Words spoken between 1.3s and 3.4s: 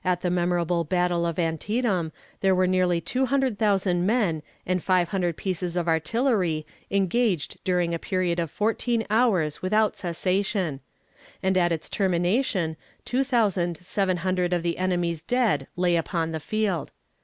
Antietam there were nearly two